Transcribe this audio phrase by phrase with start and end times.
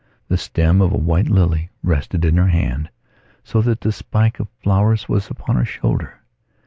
[0.29, 2.89] The stem of a white lily rested in her hand
[3.43, 6.21] so that the spike of flowers was upon her shoulder.